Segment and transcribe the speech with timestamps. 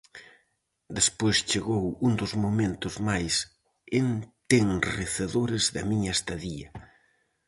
[0.97, 3.33] Despois chegou un dos momentos máis
[4.03, 6.67] entenrecedores da miña estadía.